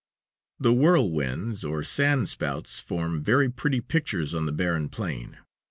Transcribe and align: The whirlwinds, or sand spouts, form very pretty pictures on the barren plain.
The 0.57 0.73
whirlwinds, 0.73 1.63
or 1.63 1.83
sand 1.83 2.27
spouts, 2.27 2.79
form 2.79 3.23
very 3.23 3.49
pretty 3.49 3.81
pictures 3.81 4.33
on 4.33 4.47
the 4.47 4.51
barren 4.51 4.89
plain. 4.89 5.37